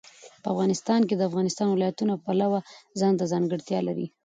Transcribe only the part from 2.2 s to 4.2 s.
پلوه ځانته ځانګړتیا لري.